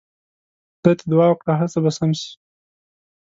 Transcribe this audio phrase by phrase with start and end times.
[0.79, 2.29] خدای ته دعا وکړه هر څه به سم سي.